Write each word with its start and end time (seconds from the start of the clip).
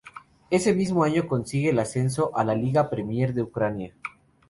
Ese 0.49 0.73
mismo 0.73 1.03
año 1.03 1.27
consigue 1.27 1.69
el 1.69 1.77
ascenso 1.77 2.35
a 2.35 2.43
la 2.43 2.55
Liga 2.55 2.89
Premier 2.89 3.35
de 3.35 3.43
Ucrania. 3.43 3.93